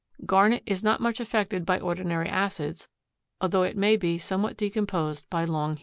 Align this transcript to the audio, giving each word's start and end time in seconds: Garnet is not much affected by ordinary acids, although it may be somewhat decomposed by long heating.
Garnet 0.25 0.63
is 0.65 0.83
not 0.83 0.99
much 0.99 1.19
affected 1.19 1.63
by 1.63 1.79
ordinary 1.79 2.27
acids, 2.27 2.87
although 3.39 3.61
it 3.61 3.77
may 3.77 3.95
be 3.97 4.17
somewhat 4.17 4.57
decomposed 4.57 5.29
by 5.29 5.45
long 5.45 5.73
heating. 5.75 5.79